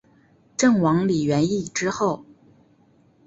[0.57, 2.25] 郑王李元懿之后。